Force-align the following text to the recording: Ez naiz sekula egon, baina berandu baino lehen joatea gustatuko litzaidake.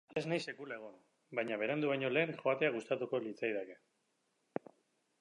Ez 0.19 0.21
naiz 0.29 0.45
sekula 0.51 0.77
egon, 0.79 0.95
baina 1.41 1.59
berandu 1.65 1.93
baino 1.93 2.11
lehen 2.15 2.35
joatea 2.41 2.75
gustatuko 2.79 3.23
litzaidake. 3.29 3.81